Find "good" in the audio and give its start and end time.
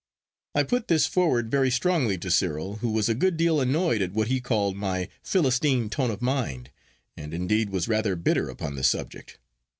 3.13-3.37